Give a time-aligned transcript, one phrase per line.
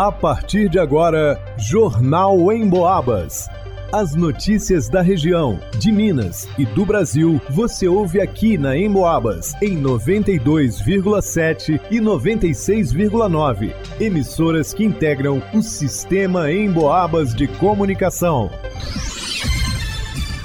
[0.00, 3.50] A partir de agora, Jornal em Boabas.
[3.92, 9.78] As notícias da região, de Minas e do Brasil, você ouve aqui na Emboabas, em
[9.78, 13.74] 92,7 e 96,9.
[14.00, 18.50] Emissoras que integram o sistema Emboabas de comunicação.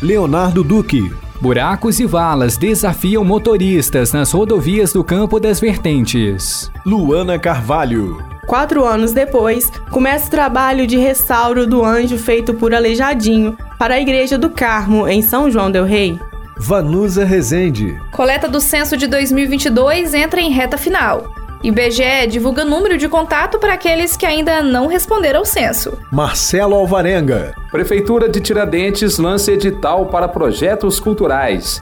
[0.00, 1.10] Leonardo Duque.
[1.40, 6.70] Buracos e valas desafiam motoristas nas rodovias do Campo das Vertentes.
[6.86, 8.30] Luana Carvalho.
[8.50, 14.00] Quatro anos depois, começa o trabalho de restauro do anjo feito por Aleijadinho para a
[14.00, 16.18] Igreja do Carmo, em São João Del Rei.
[16.58, 17.96] Vanusa Rezende.
[18.10, 21.32] Coleta do censo de 2022 entra em reta final.
[21.62, 25.96] IBGE divulga número de contato para aqueles que ainda não responderam ao censo.
[26.10, 27.54] Marcelo Alvarenga.
[27.70, 31.80] Prefeitura de Tiradentes lança edital para projetos culturais.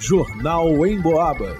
[0.00, 1.58] Jornal em Boabas.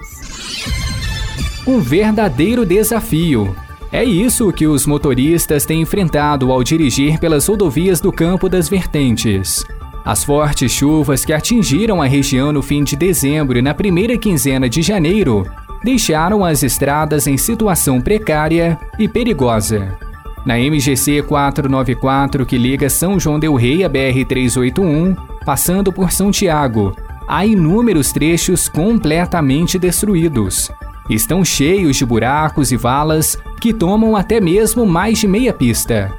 [1.66, 3.54] Um verdadeiro desafio.
[3.92, 9.64] É isso que os motoristas têm enfrentado ao dirigir pelas rodovias do Campo das Vertentes.
[10.04, 14.68] As fortes chuvas que atingiram a região no fim de dezembro e na primeira quinzena
[14.68, 15.46] de janeiro
[15.84, 19.96] deixaram as estradas em situação precária e perigosa.
[20.44, 26.94] Na MGC 494, que liga São João Del Rei a BR-381, passando por São Tiago,
[27.26, 30.70] há inúmeros trechos completamente destruídos
[31.08, 36.12] estão cheios de buracos e valas que tomam até mesmo mais de meia pista.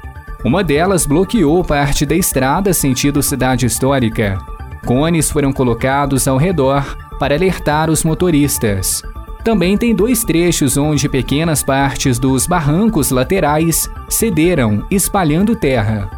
[0.44, 4.38] Uma delas bloqueou parte da estrada sentido cidade histórica.
[4.86, 9.02] Cones foram colocados ao redor para alertar os motoristas.
[9.42, 16.10] Também tem dois trechos onde pequenas partes dos barrancos laterais cederam, espalhando terra.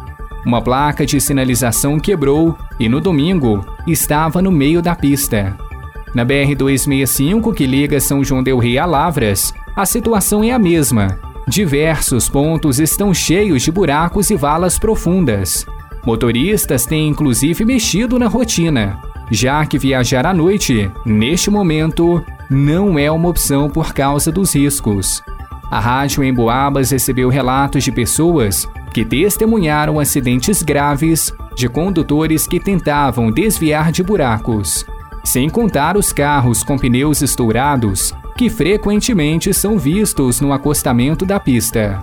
[0.45, 5.55] Uma placa de sinalização quebrou e no domingo estava no meio da pista.
[6.13, 11.19] Na BR-265, que liga São João Del Rei a Lavras, a situação é a mesma.
[11.47, 15.65] Diversos pontos estão cheios de buracos e valas profundas.
[16.05, 23.09] Motoristas têm inclusive mexido na rotina, já que viajar à noite, neste momento, não é
[23.11, 25.21] uma opção por causa dos riscos.
[25.69, 32.59] A rádio em Boabas recebeu relatos de pessoas que testemunharam acidentes graves de condutores que
[32.59, 34.85] tentavam desviar de buracos
[35.23, 42.01] sem contar os carros com pneus estourados, que frequentemente são vistos no acostamento da pista.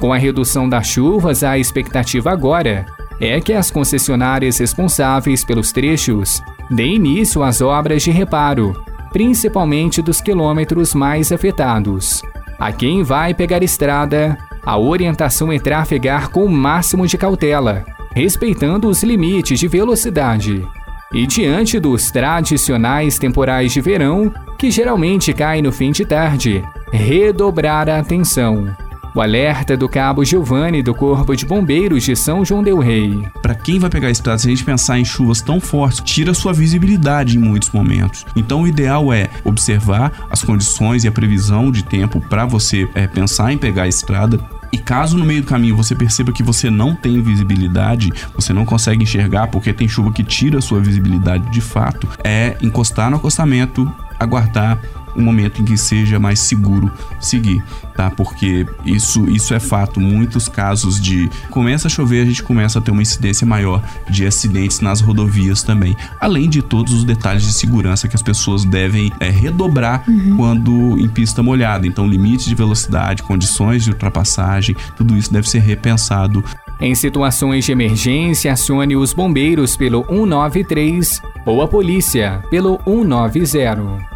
[0.00, 2.86] Com a redução das chuvas, a expectativa agora
[3.20, 10.22] é que as concessionárias responsáveis pelos trechos deem início às obras de reparo, principalmente dos
[10.22, 12.22] quilômetros mais afetados.
[12.58, 17.84] A quem vai pegar estrada, a orientação é trafegar com o máximo de cautela,
[18.14, 20.66] respeitando os limites de velocidade.
[21.14, 27.88] E diante dos tradicionais temporais de verão, que geralmente caem no fim de tarde, redobrar
[27.88, 28.76] a atenção.
[29.14, 33.24] O alerta do Cabo Giovanni do Corpo de Bombeiros de São João Del Rei.
[33.40, 36.52] Para quem vai pegar estrada, se a gente pensar em chuvas tão fortes, tira sua
[36.52, 38.26] visibilidade em muitos momentos.
[38.34, 43.06] Então, o ideal é observar as condições e a previsão de tempo para você é,
[43.06, 44.40] pensar em pegar a estrada,
[44.74, 48.64] e caso no meio do caminho você perceba que você não tem visibilidade, você não
[48.64, 53.16] consegue enxergar porque tem chuva que tira a sua visibilidade de fato, é encostar no
[53.16, 54.80] acostamento, aguardar
[55.16, 57.62] um momento em que seja mais seguro seguir,
[57.94, 58.10] tá?
[58.10, 60.00] Porque isso, isso é fato.
[60.00, 64.26] Muitos casos de começa a chover, a gente começa a ter uma incidência maior de
[64.26, 65.96] acidentes nas rodovias também.
[66.20, 70.36] Além de todos os detalhes de segurança que as pessoas devem é, redobrar uhum.
[70.36, 71.86] quando em pista molhada.
[71.86, 76.44] Então, limites de velocidade, condições de ultrapassagem, tudo isso deve ser repensado
[76.80, 84.13] em situações de emergência, acione os bombeiros pelo 193 ou a polícia pelo 190.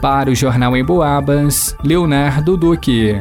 [0.00, 3.20] Para o Jornal em Boabas, Leonardo Duque.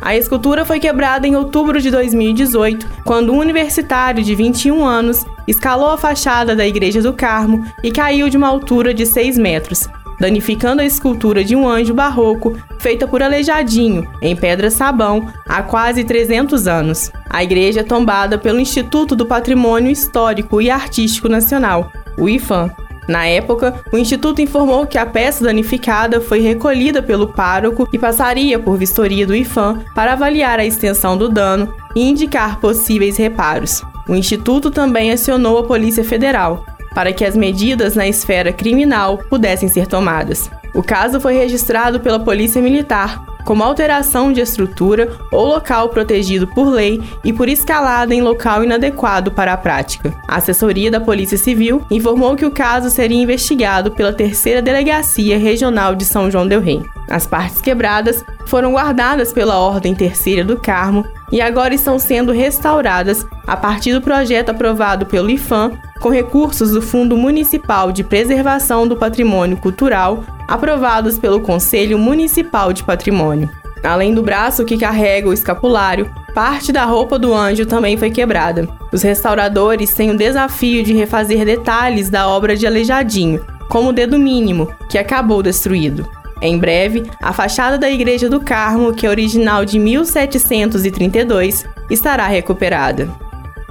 [0.00, 5.90] A escultura foi quebrada em outubro de 2018, quando um universitário de 21 anos escalou
[5.90, 9.88] a fachada da Igreja do Carmo e caiu de uma altura de 6 metros,
[10.20, 16.04] danificando a escultura de um anjo barroco feita por Aleijadinho, em pedra sabão, há quase
[16.04, 17.10] 300 anos.
[17.28, 22.70] A igreja é tombada pelo Instituto do Patrimônio Histórico e Artístico Nacional, o IFAM,
[23.08, 28.58] na época, o Instituto informou que a peça danificada foi recolhida pelo pároco e passaria
[28.58, 33.82] por vistoria do IFAM para avaliar a extensão do dano e indicar possíveis reparos.
[34.08, 36.64] O Instituto também acionou a Polícia Federal
[36.94, 40.50] para que as medidas na esfera criminal pudessem ser tomadas.
[40.74, 46.68] O caso foi registrado pela Polícia Militar como alteração de estrutura ou local protegido por
[46.68, 50.12] lei e por escalada em local inadequado para a prática.
[50.26, 55.94] A assessoria da Polícia Civil informou que o caso seria investigado pela Terceira Delegacia Regional
[55.94, 56.82] de São João del Rei.
[57.08, 63.26] As partes quebradas foram guardadas pela Ordem Terceira do Carmo e agora estão sendo restauradas
[63.46, 68.96] a partir do projeto aprovado pelo IFAM com recursos do Fundo Municipal de Preservação do
[68.96, 73.50] Patrimônio Cultural, aprovados pelo Conselho Municipal de Patrimônio.
[73.82, 78.68] Além do braço que carrega o escapulário, parte da roupa do anjo também foi quebrada.
[78.92, 84.18] Os restauradores têm o desafio de refazer detalhes da obra de Aleijadinho, como o dedo
[84.18, 86.08] mínimo, que acabou destruído.
[86.40, 93.08] Em breve, a fachada da Igreja do Carmo, que é original de 1732, estará recuperada.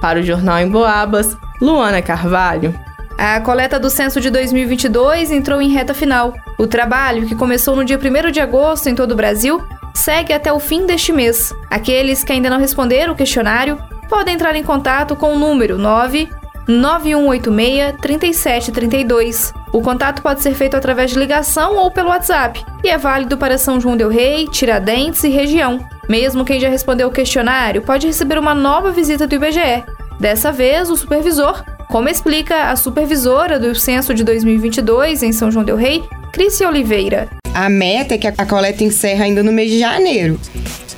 [0.00, 2.74] Para o Jornal em Boabas, Luana Carvalho.
[3.16, 6.34] A coleta do censo de 2022 entrou em reta final.
[6.58, 9.62] O trabalho, que começou no dia 1 de agosto em todo o Brasil,
[9.94, 11.54] segue até o fim deste mês.
[11.70, 13.78] Aqueles que ainda não responderam o questionário
[14.08, 16.28] podem entrar em contato com o número 9
[16.68, 19.52] 9186 3732.
[19.72, 23.58] O contato pode ser feito através de ligação ou pelo WhatsApp e é válido para
[23.58, 25.78] São João Del Rei, Tiradentes e região.
[26.08, 29.84] Mesmo quem já respondeu o questionário pode receber uma nova visita do IBGE.
[30.18, 35.64] Dessa vez, o supervisor, como explica a supervisora do censo de 2022 em São João
[35.64, 37.28] Del Rei, Crícia Oliveira.
[37.56, 40.38] A meta é que a coleta encerra ainda no mês de janeiro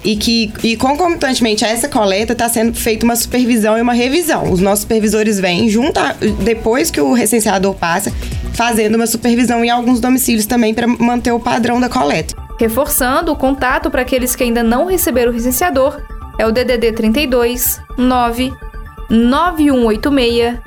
[0.05, 4.51] e que e concomitantemente a essa coleta está sendo feita uma supervisão e uma revisão.
[4.51, 8.13] Os nossos supervisores vêm junto a, depois que o recenseador passa,
[8.55, 12.35] fazendo uma supervisão em alguns domicílios também para manter o padrão da coleta.
[12.59, 16.03] Reforçando o contato para aqueles que ainda não receberam o recenseador
[16.41, 18.53] é o DDD 32 9
[19.09, 20.59] 9186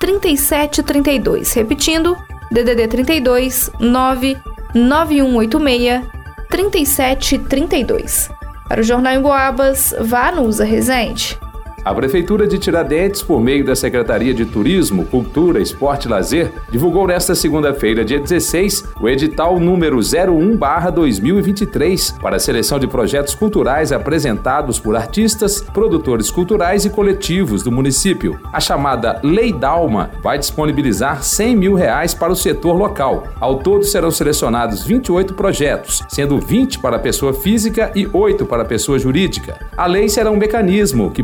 [0.00, 1.52] 3732.
[1.52, 2.16] Repetindo,
[2.50, 4.36] DDD 32 9
[4.76, 6.02] 9186
[6.50, 8.30] 3732.
[8.68, 11.38] Para o Jornal em Boabas, vá no Usa Resente.
[11.86, 17.06] A Prefeitura de Tiradentes, por meio da Secretaria de Turismo, Cultura, Esporte e Lazer, divulgou
[17.06, 24.80] nesta segunda-feira, dia 16, o edital número 01/2023 para a seleção de projetos culturais apresentados
[24.80, 28.36] por artistas, produtores culturais e coletivos do município.
[28.52, 33.28] A chamada Lei Dalma vai disponibilizar 100 mil reais para o setor local.
[33.38, 38.98] Ao todo serão selecionados 28 projetos, sendo 20 para pessoa física e 8 para pessoa
[38.98, 39.64] jurídica.
[39.76, 41.22] A lei será um mecanismo que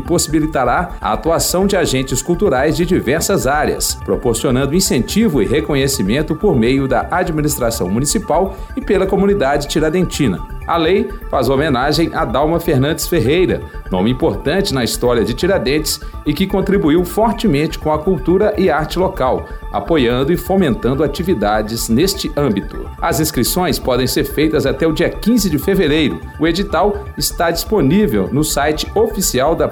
[0.53, 6.87] possibilitará a atuação de agentes culturais de diversas áreas, proporcionando incentivo e reconhecimento por meio
[6.87, 10.39] da administração municipal e pela comunidade tiradentina.
[10.65, 13.61] A lei faz homenagem a Dalma Fernandes Ferreira,
[13.91, 18.97] nome importante na história de Tiradentes e que contribuiu fortemente com a cultura e arte
[18.97, 22.89] local, apoiando e fomentando atividades neste âmbito.
[23.01, 26.21] As inscrições podem ser feitas até o dia 15 de fevereiro.
[26.39, 29.67] O edital está disponível no site oficial da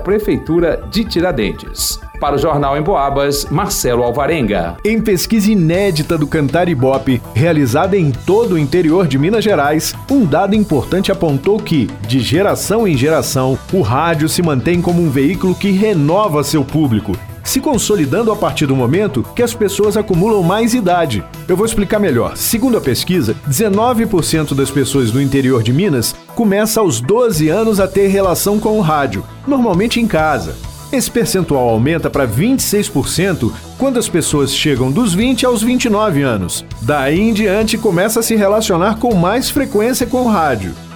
[0.75, 1.99] De Tiradentes.
[2.19, 4.77] Para o Jornal em Boabas, Marcelo Alvarenga.
[4.85, 10.23] Em pesquisa inédita do Cantar Ibope, realizada em todo o interior de Minas Gerais, um
[10.23, 15.55] dado importante apontou que, de geração em geração, o rádio se mantém como um veículo
[15.55, 20.73] que renova seu público, se consolidando a partir do momento que as pessoas acumulam mais
[20.73, 21.23] idade.
[21.47, 22.35] Eu vou explicar melhor.
[22.37, 27.87] Segundo a pesquisa, 19% das pessoas do interior de Minas começa aos 12 anos a
[27.87, 30.55] ter relação com o rádio, normalmente em casa.
[30.91, 36.65] Esse percentual aumenta para 26% quando as pessoas chegam dos 20 aos 29 anos.
[36.81, 40.73] Daí em diante começa a se relacionar com mais frequência com o rádio.